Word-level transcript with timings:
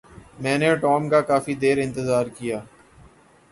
میں 0.39 0.57
نے 0.57 0.69
ٹام 0.75 1.09
کا 1.09 1.19
کافی 1.21 1.53
دیر 1.53 1.77
انتظار 1.77 2.25
کیا۔ 2.37 2.59